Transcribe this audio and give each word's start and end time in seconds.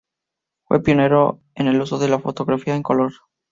Fue 0.67 0.81
pionero 0.81 1.43
en 1.53 1.67
el 1.67 1.79
uso 1.79 1.99
de 1.99 2.07
la 2.07 2.17
fotografía 2.17 2.75
en 2.75 2.81
color. 2.81 3.11